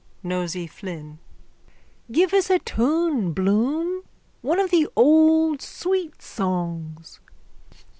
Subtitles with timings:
[0.23, 1.19] NOSEY FLYNN:
[2.11, 4.01] Give us a tune, Bloom.
[4.41, 7.19] One of the old sweet songs.